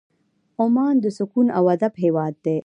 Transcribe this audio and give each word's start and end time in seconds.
عمان 0.63 0.95
د 1.03 1.05
سکون 1.17 1.47
او 1.57 1.63
ادب 1.75 1.93
هېواد 2.03 2.33
دی. 2.45 2.57